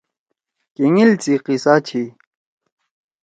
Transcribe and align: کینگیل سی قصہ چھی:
کینگیل 0.75 1.11
سی 1.23 1.33
قصہ 1.45 1.73
چھی: 1.87 2.03